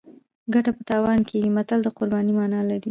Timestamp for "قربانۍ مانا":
1.97-2.61